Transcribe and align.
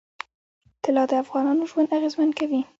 طلا 0.85 1.03
د 1.09 1.11
افغانانو 1.23 1.69
ژوند 1.71 1.93
اغېزمن 1.97 2.29
کوي. 2.39 2.61